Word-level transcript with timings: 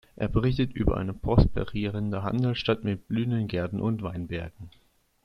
Er 0.15 0.27
berichtet 0.29 0.73
über 0.73 0.97
eine 0.97 1.13
prosperierende 1.13 2.23
Handelsstadt 2.23 2.83
mit 2.83 3.07
blühenden 3.07 3.47
Gärten 3.47 3.79
und 3.79 4.01
Weinbergen. 4.01 4.71